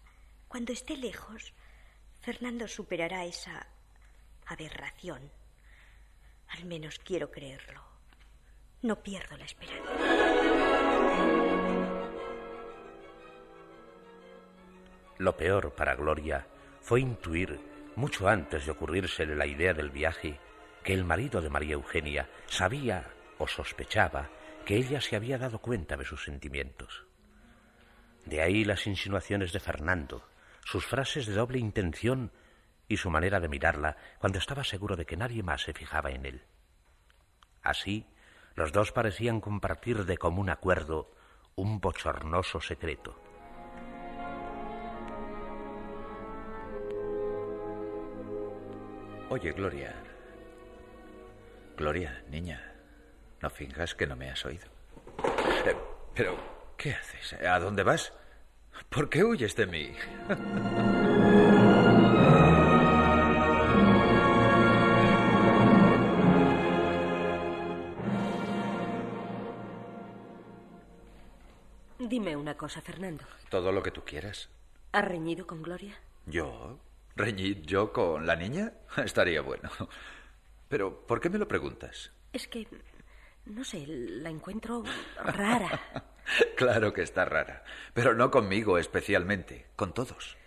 cuando 0.46 0.72
esté 0.72 0.96
lejos, 0.96 1.54
Fernando 2.20 2.68
superará 2.68 3.24
esa 3.24 3.66
aberración. 4.46 5.32
Al 6.50 6.66
menos 6.66 7.00
quiero 7.00 7.32
creerlo. 7.32 7.82
No 8.82 9.02
pierdo 9.02 9.36
la 9.36 9.44
esperanza. 9.44 9.90
Lo 15.20 15.36
peor 15.36 15.74
para 15.74 15.96
Gloria 15.96 16.46
fue 16.80 17.02
intuir, 17.02 17.60
mucho 17.94 18.26
antes 18.26 18.64
de 18.64 18.72
ocurrírsele 18.72 19.36
la 19.36 19.44
idea 19.44 19.74
del 19.74 19.90
viaje, 19.90 20.40
que 20.82 20.94
el 20.94 21.04
marido 21.04 21.42
de 21.42 21.50
María 21.50 21.74
Eugenia 21.74 22.30
sabía 22.46 23.06
o 23.36 23.46
sospechaba 23.46 24.30
que 24.64 24.76
ella 24.76 24.98
se 25.02 25.16
había 25.16 25.36
dado 25.36 25.58
cuenta 25.58 25.98
de 25.98 26.06
sus 26.06 26.24
sentimientos. 26.24 27.04
De 28.24 28.40
ahí 28.40 28.64
las 28.64 28.86
insinuaciones 28.86 29.52
de 29.52 29.60
Fernando, 29.60 30.26
sus 30.64 30.86
frases 30.86 31.26
de 31.26 31.34
doble 31.34 31.58
intención 31.58 32.32
y 32.88 32.96
su 32.96 33.10
manera 33.10 33.40
de 33.40 33.48
mirarla 33.50 33.98
cuando 34.20 34.38
estaba 34.38 34.64
seguro 34.64 34.96
de 34.96 35.04
que 35.04 35.18
nadie 35.18 35.42
más 35.42 35.64
se 35.64 35.74
fijaba 35.74 36.12
en 36.12 36.24
él. 36.24 36.44
Así, 37.60 38.06
los 38.54 38.72
dos 38.72 38.90
parecían 38.90 39.42
compartir 39.42 40.06
de 40.06 40.16
común 40.16 40.48
acuerdo 40.48 41.12
un 41.56 41.78
bochornoso 41.78 42.62
secreto. 42.62 43.29
Oye, 49.30 49.52
Gloria. 49.52 49.94
Gloria, 51.76 52.20
niña, 52.28 52.74
no 53.40 53.48
finjas 53.48 53.94
que 53.94 54.04
no 54.04 54.16
me 54.16 54.28
has 54.28 54.44
oído. 54.44 54.66
Eh, 55.64 55.76
pero, 56.12 56.36
¿qué 56.76 56.94
haces? 56.94 57.34
¿A 57.40 57.60
dónde 57.60 57.84
vas? 57.84 58.12
¿Por 58.88 59.08
qué 59.08 59.22
huyes 59.22 59.54
de 59.54 59.66
mí? 59.66 59.94
Dime 72.00 72.34
una 72.34 72.56
cosa, 72.56 72.80
Fernando. 72.80 73.22
Todo 73.48 73.70
lo 73.70 73.80
que 73.84 73.92
tú 73.92 74.02
quieras. 74.04 74.48
¿Has 74.90 75.04
reñido 75.04 75.46
con 75.46 75.62
Gloria? 75.62 75.94
¿Yo? 76.26 76.80
¿Reñir 77.20 77.60
yo 77.66 77.92
con 77.92 78.26
la 78.26 78.34
niña? 78.34 78.72
Estaría 79.04 79.42
bueno. 79.42 79.68
Pero, 80.68 81.06
¿por 81.06 81.20
qué 81.20 81.28
me 81.28 81.36
lo 81.36 81.46
preguntas? 81.46 82.10
Es 82.32 82.48
que, 82.48 82.66
no 83.44 83.62
sé, 83.62 83.84
la 83.86 84.30
encuentro 84.30 84.82
rara. 85.22 86.04
claro 86.56 86.94
que 86.94 87.02
está 87.02 87.26
rara. 87.26 87.62
Pero 87.92 88.14
no 88.14 88.30
conmigo 88.30 88.78
especialmente, 88.78 89.66
con 89.76 89.92
todos. 89.92 90.38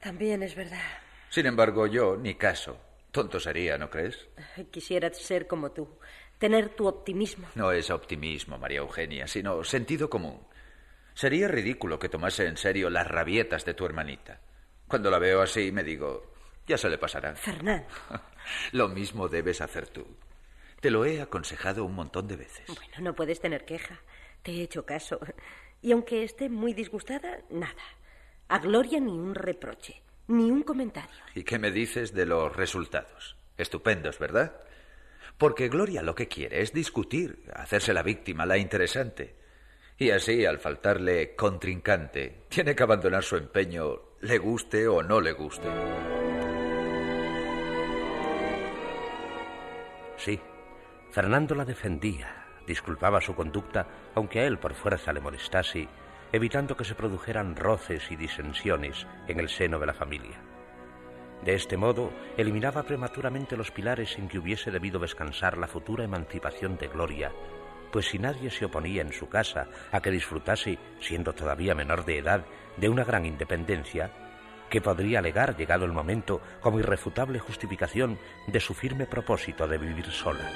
También 0.00 0.42
es 0.42 0.54
verdad. 0.54 0.80
Sin 1.28 1.44
embargo, 1.44 1.86
yo 1.86 2.16
ni 2.16 2.36
caso. 2.36 2.78
Tonto 3.10 3.38
sería, 3.38 3.76
¿no 3.76 3.90
crees? 3.90 4.26
Quisiera 4.70 5.12
ser 5.12 5.46
como 5.46 5.72
tú, 5.72 5.98
tener 6.38 6.70
tu 6.70 6.86
optimismo. 6.86 7.48
No 7.56 7.72
es 7.72 7.90
optimismo, 7.90 8.56
María 8.56 8.78
Eugenia, 8.78 9.26
sino 9.26 9.62
sentido 9.64 10.08
común. 10.08 10.46
Sería 11.12 11.48
ridículo 11.48 11.98
que 11.98 12.08
tomase 12.08 12.46
en 12.46 12.56
serio 12.56 12.88
las 12.88 13.06
rabietas 13.06 13.66
de 13.66 13.74
tu 13.74 13.84
hermanita. 13.84 14.40
Cuando 14.88 15.10
la 15.10 15.18
veo 15.18 15.42
así, 15.42 15.72
me 15.72 15.82
digo, 15.82 16.32
ya 16.66 16.78
se 16.78 16.88
le 16.88 16.98
pasará. 16.98 17.34
Fernando. 17.34 17.86
Lo 18.72 18.88
mismo 18.88 19.28
debes 19.28 19.60
hacer 19.60 19.88
tú. 19.88 20.06
Te 20.80 20.90
lo 20.90 21.04
he 21.04 21.20
aconsejado 21.20 21.84
un 21.84 21.94
montón 21.94 22.28
de 22.28 22.36
veces. 22.36 22.66
Bueno, 22.66 22.94
no 23.00 23.14
puedes 23.14 23.40
tener 23.40 23.64
queja. 23.64 23.98
Te 24.42 24.52
he 24.52 24.62
hecho 24.62 24.84
caso. 24.84 25.18
Y 25.82 25.92
aunque 25.92 26.22
esté 26.22 26.48
muy 26.48 26.74
disgustada, 26.74 27.40
nada. 27.50 27.82
A 28.48 28.58
Gloria 28.58 29.00
ni 29.00 29.10
un 29.10 29.34
reproche, 29.34 30.02
ni 30.28 30.50
un 30.50 30.62
comentario. 30.62 31.16
¿Y 31.34 31.42
qué 31.42 31.58
me 31.58 31.72
dices 31.72 32.12
de 32.12 32.26
los 32.26 32.54
resultados? 32.54 33.36
Estupendos, 33.56 34.18
¿verdad? 34.18 34.60
Porque 35.38 35.68
Gloria 35.68 36.02
lo 36.02 36.14
que 36.14 36.28
quiere 36.28 36.60
es 36.60 36.72
discutir, 36.72 37.50
hacerse 37.54 37.92
la 37.92 38.02
víctima, 38.02 38.46
la 38.46 38.58
interesante. 38.58 39.34
Y 39.98 40.10
así, 40.10 40.44
al 40.44 40.58
faltarle 40.58 41.34
contrincante, 41.34 42.44
tiene 42.48 42.74
que 42.74 42.82
abandonar 42.82 43.22
su 43.22 43.36
empeño, 43.36 44.00
le 44.20 44.36
guste 44.36 44.86
o 44.86 45.02
no 45.02 45.20
le 45.20 45.32
guste. 45.32 45.68
Sí, 50.18 50.38
Fernando 51.10 51.54
la 51.54 51.64
defendía, 51.64 52.44
disculpaba 52.66 53.22
su 53.22 53.34
conducta, 53.34 53.86
aunque 54.14 54.40
a 54.40 54.46
él 54.46 54.58
por 54.58 54.74
fuerza 54.74 55.14
le 55.14 55.20
molestase, 55.20 55.88
evitando 56.30 56.76
que 56.76 56.84
se 56.84 56.94
produjeran 56.94 57.56
roces 57.56 58.10
y 58.10 58.16
disensiones 58.16 59.06
en 59.28 59.40
el 59.40 59.48
seno 59.48 59.78
de 59.78 59.86
la 59.86 59.94
familia. 59.94 60.42
De 61.42 61.54
este 61.54 61.78
modo, 61.78 62.10
eliminaba 62.36 62.82
prematuramente 62.82 63.56
los 63.56 63.70
pilares 63.70 64.18
en 64.18 64.28
que 64.28 64.38
hubiese 64.38 64.70
debido 64.70 64.98
descansar 64.98 65.56
la 65.56 65.68
futura 65.68 66.04
emancipación 66.04 66.76
de 66.76 66.88
Gloria, 66.88 67.32
pues 67.92 68.06
si 68.06 68.18
nadie 68.18 68.50
se 68.50 68.64
oponía 68.64 69.02
en 69.02 69.12
su 69.12 69.28
casa 69.28 69.66
a 69.92 70.00
que 70.00 70.10
disfrutase, 70.10 70.78
siendo 71.00 71.32
todavía 71.32 71.74
menor 71.74 72.04
de 72.04 72.18
edad, 72.18 72.44
de 72.76 72.88
una 72.88 73.04
gran 73.04 73.24
independencia, 73.24 74.10
que 74.70 74.80
podría 74.80 75.20
alegar, 75.20 75.56
llegado 75.56 75.84
el 75.84 75.92
momento, 75.92 76.40
como 76.60 76.78
irrefutable 76.78 77.38
justificación 77.38 78.18
de 78.46 78.60
su 78.60 78.74
firme 78.74 79.06
propósito 79.06 79.66
de 79.66 79.78
vivir 79.78 80.06
sola. 80.06 80.50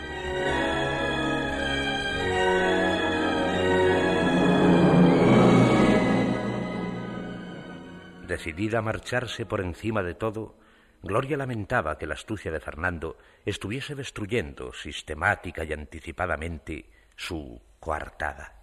Decidida 8.27 8.79
a 8.79 8.83
marcharse 8.83 9.45
por 9.45 9.61
encima 9.61 10.03
de 10.03 10.14
todo, 10.14 10.55
Gloria 11.03 11.37
lamentaba 11.37 11.99
que 11.99 12.07
la 12.07 12.14
astucia 12.14 12.53
de 12.53 12.61
Fernando 12.61 13.16
estuviese 13.45 13.95
destruyendo 13.95 14.73
sistemática 14.73 15.64
y 15.64 15.73
anticipadamente 15.73 16.85
su 17.20 17.61
coartada. 17.80 18.54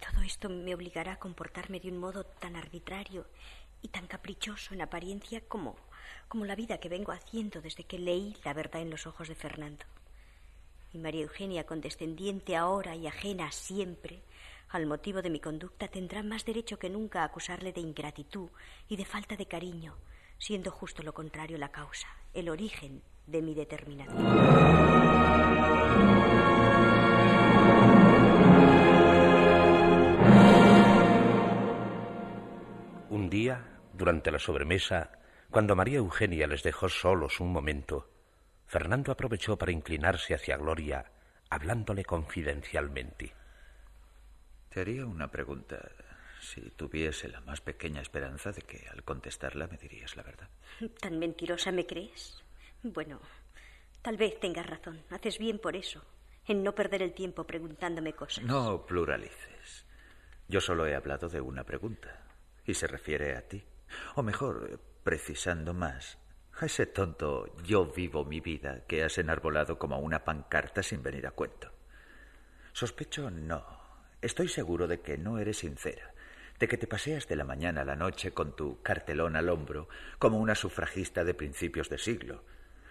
Todo 0.00 0.22
esto 0.22 0.48
me 0.48 0.74
obligará 0.74 1.12
a 1.12 1.18
comportarme 1.18 1.78
de 1.78 1.90
un 1.90 1.98
modo 1.98 2.24
tan 2.24 2.56
arbitrario 2.56 3.24
y 3.82 3.88
tan 3.88 4.08
caprichoso 4.08 4.74
en 4.74 4.82
apariencia 4.82 5.40
como, 5.42 5.76
como 6.26 6.44
la 6.44 6.56
vida 6.56 6.78
que 6.78 6.88
vengo 6.88 7.12
haciendo 7.12 7.60
desde 7.60 7.84
que 7.84 8.00
leí 8.00 8.36
la 8.44 8.52
verdad 8.52 8.82
en 8.82 8.90
los 8.90 9.06
ojos 9.06 9.28
de 9.28 9.36
Fernando. 9.36 9.84
Y 10.92 10.98
María 10.98 11.22
Eugenia, 11.22 11.66
condescendiente 11.66 12.56
ahora 12.56 12.96
y 12.96 13.06
ajena 13.06 13.52
siempre 13.52 14.22
al 14.70 14.86
motivo 14.86 15.22
de 15.22 15.30
mi 15.30 15.38
conducta, 15.38 15.86
tendrá 15.86 16.24
más 16.24 16.44
derecho 16.44 16.80
que 16.80 16.90
nunca 16.90 17.22
a 17.22 17.26
acusarle 17.26 17.72
de 17.72 17.80
ingratitud 17.80 18.50
y 18.88 18.96
de 18.96 19.04
falta 19.04 19.36
de 19.36 19.46
cariño, 19.46 19.94
siendo 20.36 20.72
justo 20.72 21.04
lo 21.04 21.14
contrario 21.14 21.56
la 21.58 21.70
causa, 21.70 22.08
el 22.34 22.48
origen 22.48 23.02
de 23.28 23.40
mi 23.40 23.54
determinación. 23.54 24.26
Un 33.10 33.30
día, 33.30 33.64
durante 33.94 34.30
la 34.30 34.38
sobremesa, 34.38 35.10
cuando 35.50 35.74
María 35.74 35.96
Eugenia 35.96 36.46
les 36.46 36.62
dejó 36.62 36.90
solos 36.90 37.40
un 37.40 37.50
momento, 37.52 38.10
Fernando 38.66 39.12
aprovechó 39.12 39.56
para 39.56 39.72
inclinarse 39.72 40.34
hacia 40.34 40.58
Gloria, 40.58 41.10
hablándole 41.48 42.04
confidencialmente. 42.04 43.32
Te 44.68 44.80
haría 44.82 45.06
una 45.06 45.30
pregunta. 45.30 45.78
Si 46.40 46.60
tuviese 46.70 47.28
la 47.28 47.40
más 47.40 47.62
pequeña 47.62 48.02
esperanza 48.02 48.52
de 48.52 48.60
que 48.62 48.86
al 48.90 49.02
contestarla 49.02 49.66
me 49.66 49.78
dirías 49.78 50.14
la 50.14 50.22
verdad. 50.22 50.48
¿Tan 51.00 51.18
mentirosa 51.18 51.72
me 51.72 51.86
crees? 51.86 52.44
Bueno, 52.82 53.20
tal 54.02 54.18
vez 54.18 54.38
tengas 54.38 54.66
razón. 54.66 55.02
Haces 55.10 55.38
bien 55.38 55.58
por 55.58 55.74
eso, 55.76 56.04
en 56.46 56.62
no 56.62 56.74
perder 56.74 57.02
el 57.02 57.14
tiempo 57.14 57.44
preguntándome 57.44 58.12
cosas. 58.12 58.44
No 58.44 58.84
pluralices. 58.84 59.86
Yo 60.46 60.60
solo 60.60 60.86
he 60.86 60.94
hablado 60.94 61.28
de 61.28 61.40
una 61.40 61.64
pregunta, 61.64 62.27
y 62.68 62.74
se 62.74 62.86
refiere 62.86 63.34
a 63.34 63.48
ti. 63.48 63.64
O 64.14 64.22
mejor, 64.22 64.78
precisando 65.02 65.72
más, 65.72 66.18
a 66.60 66.66
ese 66.66 66.86
tonto 66.86 67.56
yo 67.62 67.86
vivo 67.86 68.24
mi 68.26 68.40
vida 68.40 68.84
que 68.86 69.02
has 69.02 69.16
enarbolado 69.16 69.78
como 69.78 69.98
una 69.98 70.22
pancarta 70.22 70.82
sin 70.82 71.02
venir 71.02 71.26
a 71.26 71.30
cuento. 71.30 71.72
Sospecho 72.72 73.30
no. 73.30 73.64
Estoy 74.20 74.48
seguro 74.48 74.86
de 74.86 75.00
que 75.00 75.16
no 75.16 75.38
eres 75.38 75.58
sincera, 75.58 76.12
de 76.58 76.68
que 76.68 76.76
te 76.76 76.86
paseas 76.86 77.26
de 77.26 77.36
la 77.36 77.44
mañana 77.44 77.80
a 77.80 77.86
la 77.86 77.96
noche 77.96 78.32
con 78.32 78.54
tu 78.54 78.82
cartelón 78.82 79.36
al 79.36 79.48
hombro 79.48 79.88
como 80.18 80.38
una 80.38 80.54
sufragista 80.54 81.24
de 81.24 81.34
principios 81.34 81.88
de 81.88 81.96
siglo. 81.96 82.44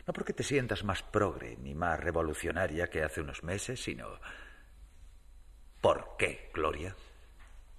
No 0.07 0.13
porque 0.13 0.33
te 0.33 0.43
sientas 0.43 0.83
más 0.83 1.03
progre 1.03 1.55
ni 1.57 1.75
más 1.75 1.99
revolucionaria 1.99 2.87
que 2.87 3.03
hace 3.03 3.21
unos 3.21 3.43
meses, 3.43 3.83
sino... 3.83 4.07
¿Por 5.81 6.15
qué, 6.17 6.49
Gloria? 6.53 6.95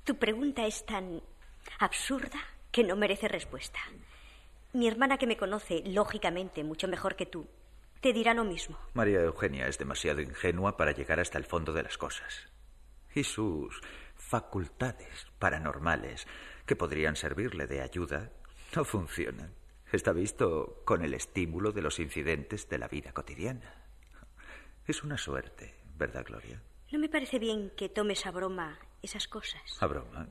Tu 0.04 0.16
pregunta 0.16 0.64
es 0.64 0.86
tan 0.86 1.20
absurda 1.78 2.38
que 2.70 2.84
no 2.84 2.96
merece 2.96 3.28
respuesta. 3.28 3.78
Mi 4.72 4.86
hermana 4.86 5.18
que 5.18 5.26
me 5.26 5.36
conoce, 5.36 5.82
lógicamente, 5.86 6.64
mucho 6.64 6.88
mejor 6.88 7.16
que 7.16 7.26
tú, 7.26 7.48
te 8.00 8.12
dirá 8.12 8.34
lo 8.34 8.44
mismo. 8.44 8.78
María 8.94 9.20
Eugenia 9.20 9.66
es 9.66 9.78
demasiado 9.78 10.20
ingenua 10.20 10.76
para 10.76 10.92
llegar 10.92 11.20
hasta 11.20 11.38
el 11.38 11.44
fondo 11.44 11.72
de 11.72 11.82
las 11.82 11.98
cosas. 11.98 12.48
Y 13.14 13.24
sus 13.24 13.80
facultades 14.14 15.26
paranormales, 15.38 16.26
que 16.66 16.76
podrían 16.76 17.16
servirle 17.16 17.66
de 17.66 17.80
ayuda, 17.80 18.30
no 18.76 18.84
funcionan. 18.84 19.54
Está 19.90 20.12
visto 20.12 20.82
con 20.84 21.02
el 21.02 21.14
estímulo 21.14 21.72
de 21.72 21.82
los 21.82 21.98
incidentes 21.98 22.68
de 22.68 22.78
la 22.78 22.88
vida 22.88 23.12
cotidiana. 23.12 23.86
Es 24.86 25.02
una 25.02 25.16
suerte, 25.16 25.74
¿verdad, 25.96 26.24
Gloria? 26.26 26.62
No 26.92 26.98
me 26.98 27.08
parece 27.08 27.38
bien 27.38 27.72
que 27.76 27.88
tomes 27.88 28.26
a 28.26 28.30
broma 28.30 28.78
esas 29.02 29.26
cosas. 29.28 29.62
¿A 29.80 29.86
broma? 29.86 30.28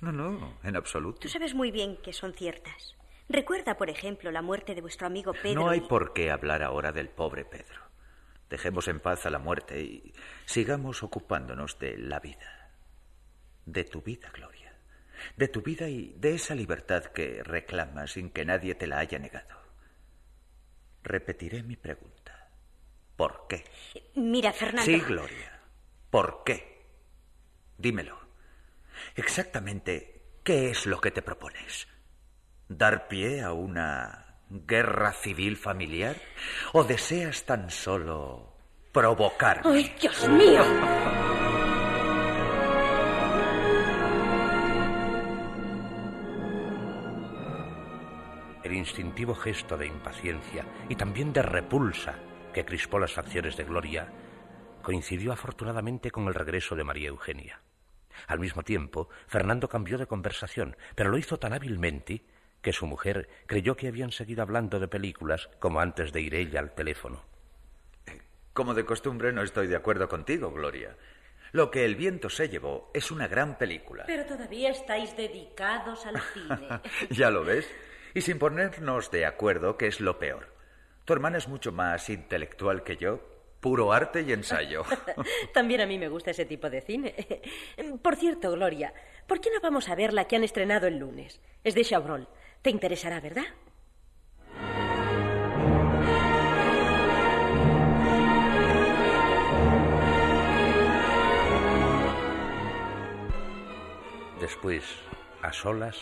No, 0.00 0.12
no, 0.12 0.58
en 0.62 0.76
absoluto. 0.76 1.18
Tú 1.20 1.28
sabes 1.28 1.54
muy 1.54 1.70
bien 1.70 1.96
que 2.02 2.12
son 2.12 2.32
ciertas. 2.34 2.96
Recuerda, 3.28 3.76
por 3.76 3.90
ejemplo, 3.90 4.30
la 4.30 4.42
muerte 4.42 4.74
de 4.74 4.80
vuestro 4.80 5.06
amigo 5.06 5.32
Pedro. 5.34 5.62
No 5.62 5.68
hay 5.68 5.78
y- 5.80 5.88
por 5.88 6.12
qué 6.12 6.30
hablar 6.30 6.62
ahora 6.62 6.92
del 6.92 7.08
pobre 7.08 7.44
Pedro. 7.44 7.82
Dejemos 8.48 8.88
en 8.88 9.00
paz 9.00 9.26
a 9.26 9.30
la 9.30 9.38
muerte 9.38 9.80
y 9.82 10.12
sigamos 10.46 11.02
ocupándonos 11.02 11.78
de 11.78 11.98
la 11.98 12.20
vida. 12.20 12.70
De 13.66 13.84
tu 13.84 14.00
vida, 14.00 14.30
Gloria. 14.32 14.72
De 15.36 15.48
tu 15.48 15.60
vida 15.62 15.88
y 15.88 16.14
de 16.16 16.34
esa 16.36 16.54
libertad 16.54 17.04
que 17.06 17.42
reclamas 17.42 18.12
sin 18.12 18.30
que 18.30 18.44
nadie 18.46 18.74
te 18.74 18.86
la 18.86 18.98
haya 19.00 19.18
negado. 19.18 19.58
Repetiré 21.02 21.62
mi 21.62 21.76
pregunta. 21.76 22.48
¿Por 23.16 23.46
qué? 23.48 23.64
Mira, 24.14 24.52
Fernando. 24.52 24.84
Sí, 24.90 25.00
Gloria. 25.00 25.60
¿Por 26.10 26.42
qué? 26.44 26.86
Dímelo. 27.76 28.18
Exactamente, 29.14 30.38
¿qué 30.42 30.70
es 30.70 30.86
lo 30.86 31.00
que 31.00 31.10
te 31.10 31.22
propones? 31.22 31.88
¿Dar 32.68 33.08
pie 33.08 33.42
a 33.42 33.52
una 33.52 34.40
guerra 34.50 35.12
civil 35.12 35.56
familiar? 35.56 36.16
¿O 36.72 36.84
deseas 36.84 37.44
tan 37.44 37.70
solo 37.70 38.56
provocarme? 38.92 39.70
¡Ay, 39.70 39.94
Dios 40.00 40.28
mío! 40.28 40.62
El 48.62 48.74
instintivo 48.74 49.34
gesto 49.34 49.78
de 49.78 49.86
impaciencia 49.86 50.66
y 50.90 50.94
también 50.94 51.32
de 51.32 51.40
repulsa 51.40 52.16
que 52.52 52.66
crispó 52.66 52.98
las 52.98 53.12
facciones 53.12 53.56
de 53.56 53.64
Gloria 53.64 54.12
coincidió 54.82 55.32
afortunadamente 55.32 56.10
con 56.10 56.26
el 56.28 56.34
regreso 56.34 56.76
de 56.76 56.84
María 56.84 57.08
Eugenia. 57.08 57.60
Al 58.26 58.38
mismo 58.38 58.62
tiempo, 58.62 59.08
Fernando 59.26 59.68
cambió 59.68 59.98
de 59.98 60.06
conversación, 60.06 60.76
pero 60.94 61.10
lo 61.10 61.18
hizo 61.18 61.38
tan 61.38 61.52
hábilmente 61.52 62.24
que 62.60 62.72
su 62.72 62.86
mujer 62.86 63.28
creyó 63.46 63.76
que 63.76 63.88
habían 63.88 64.12
seguido 64.12 64.42
hablando 64.42 64.80
de 64.80 64.88
películas 64.88 65.48
como 65.58 65.80
antes 65.80 66.12
de 66.12 66.20
ir 66.20 66.34
ella 66.34 66.60
al 66.60 66.74
teléfono. 66.74 67.22
Como 68.52 68.74
de 68.74 68.84
costumbre 68.84 69.32
no 69.32 69.42
estoy 69.42 69.68
de 69.68 69.76
acuerdo 69.76 70.08
contigo, 70.08 70.50
Gloria. 70.50 70.96
Lo 71.52 71.70
que 71.70 71.84
el 71.84 71.96
viento 71.96 72.28
se 72.28 72.48
llevó 72.48 72.90
es 72.92 73.10
una 73.10 73.28
gran 73.28 73.56
película. 73.56 74.04
Pero 74.06 74.26
todavía 74.26 74.70
estáis 74.70 75.16
dedicados 75.16 76.04
al 76.04 76.20
cine. 76.20 76.80
¿Ya 77.10 77.30
lo 77.30 77.44
ves? 77.44 77.70
Y 78.14 78.20
sin 78.20 78.38
ponernos 78.38 79.10
de 79.10 79.24
acuerdo, 79.24 79.76
que 79.76 79.86
es 79.86 80.00
lo 80.00 80.18
peor. 80.18 80.54
Tu 81.04 81.12
hermana 81.12 81.38
es 81.38 81.48
mucho 81.48 81.72
más 81.72 82.10
intelectual 82.10 82.82
que 82.82 82.96
yo, 82.96 83.20
puro 83.60 83.92
arte 83.92 84.22
y 84.22 84.32
ensayo. 84.32 84.84
También 85.54 85.80
a 85.80 85.86
mí 85.86 85.98
me 85.98 86.08
gusta 86.08 86.30
ese 86.30 86.44
tipo 86.44 86.70
de 86.70 86.80
cine. 86.80 87.14
Por 88.02 88.16
cierto, 88.16 88.52
Gloria, 88.52 88.92
¿por 89.26 89.40
qué 89.40 89.50
no 89.50 89.60
vamos 89.60 89.88
a 89.88 89.94
ver 89.94 90.12
la 90.12 90.26
que 90.26 90.36
han 90.36 90.44
estrenado 90.44 90.86
el 90.86 90.98
lunes? 90.98 91.40
Es 91.64 91.74
de 91.74 91.84
Chabrol. 91.84 92.28
Te 92.62 92.70
interesará, 92.70 93.20
¿verdad? 93.20 93.46
Después, 104.40 104.84
a 105.42 105.52
solas, 105.52 105.98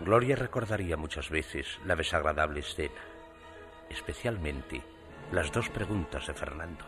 Gloria 0.00 0.36
recordaría 0.36 0.96
muchas 0.96 1.30
veces 1.30 1.78
la 1.84 1.96
desagradable 1.96 2.60
escena, 2.60 3.00
especialmente 3.90 4.82
las 5.32 5.50
dos 5.52 5.68
preguntas 5.70 6.26
de 6.26 6.34
Fernando. 6.34 6.84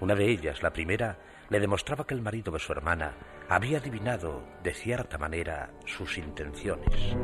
Una 0.00 0.14
de 0.14 0.28
ellas, 0.28 0.62
la 0.62 0.72
primera, 0.72 1.18
le 1.48 1.60
demostraba 1.60 2.06
que 2.06 2.14
el 2.14 2.22
marido 2.22 2.52
de 2.52 2.58
su 2.58 2.72
hermana 2.72 3.12
había 3.48 3.78
adivinado 3.78 4.42
de 4.62 4.74
cierta 4.74 5.18
manera 5.18 5.70
sus 5.86 6.18
intenciones. 6.18 7.16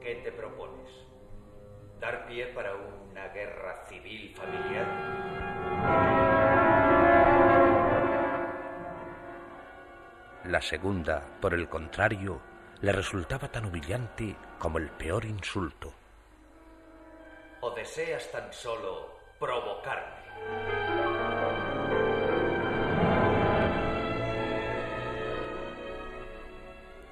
¿Qué 0.00 0.14
te 0.24 0.32
propones? 0.32 0.90
¿Dar 2.00 2.26
pie 2.26 2.46
para 2.48 2.74
una 2.74 3.28
guerra 3.28 3.84
civil 3.88 4.34
familiar? 4.34 4.86
La 10.44 10.62
segunda, 10.62 11.22
por 11.40 11.54
el 11.54 11.68
contrario, 11.68 12.40
le 12.82 12.92
resultaba 12.92 13.48
tan 13.48 13.64
humillante 13.64 14.36
como 14.58 14.78
el 14.78 14.90
peor 14.90 15.24
insulto. 15.24 15.92
¿O 17.60 17.70
deseas 17.70 18.30
tan 18.30 18.52
solo 18.52 19.18
provocarme? 19.38 20.26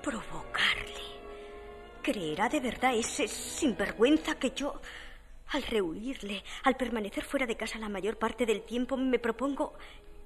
Provocarle. 0.03 0.85
¿Creerá 2.03 2.49
de 2.51 2.61
verdad 2.61 2.95
ese 2.95 3.27
sinvergüenza 3.27 4.35
que 4.35 4.51
yo, 4.51 4.81
al 5.49 5.63
rehuirle, 5.63 6.45
al 6.65 6.77
permanecer 6.77 7.25
fuera 7.25 7.47
de 7.47 7.57
casa 7.57 7.79
la 7.79 7.89
mayor 7.89 8.19
parte 8.19 8.45
del 8.45 8.63
tiempo, 8.63 8.99
me 8.99 9.19
propongo 9.19 9.75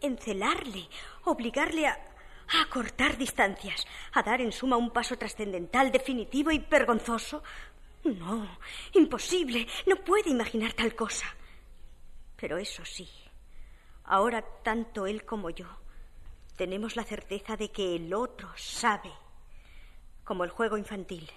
encelarle, 0.01 0.89
obligarle 1.25 1.87
a, 1.87 1.99
a 2.49 2.69
cortar 2.69 3.17
distancias, 3.17 3.87
a 4.13 4.23
dar 4.23 4.41
en 4.41 4.53
suma 4.53 4.77
un 4.77 4.91
paso 4.91 5.17
trascendental, 5.17 5.91
definitivo 5.91 6.51
y 6.51 6.59
vergonzoso? 6.59 7.43
No, 8.05 8.59
imposible, 8.95 9.67
no 9.87 9.97
puede 9.97 10.31
imaginar 10.31 10.73
tal 10.73 10.95
cosa. 10.95 11.27
Pero 12.37 12.57
eso 12.59 12.85
sí, 12.85 13.09
ahora 14.05 14.43
tanto 14.63 15.07
él 15.07 15.25
como 15.25 15.51
yo 15.51 15.67
tenemos 16.57 16.97
la 16.97 17.05
certeza 17.05 17.57
de 17.57 17.71
que 17.71 17.97
el 17.97 18.13
otro 18.13 18.51
sabe, 18.57 19.13
como 20.25 20.45
el 20.45 20.51
juego 20.51 20.77
infantil. 20.77 21.31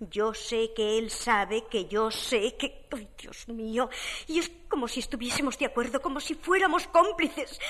Yo 0.00 0.34
sé 0.34 0.72
que 0.74 0.98
él 0.98 1.10
sabe 1.10 1.66
que 1.70 1.86
yo 1.86 2.10
sé 2.10 2.56
que... 2.56 2.88
¡Ay, 2.90 3.08
Dios 3.18 3.46
mío! 3.48 3.88
Y 4.26 4.38
es 4.38 4.50
como 4.68 4.88
si 4.88 5.00
estuviésemos 5.00 5.58
de 5.58 5.66
acuerdo, 5.66 6.00
como 6.00 6.18
si 6.18 6.34
fuéramos 6.34 6.86
cómplices. 6.88 7.60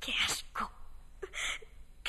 ¡Qué 0.00 0.12
asco! 0.26 0.79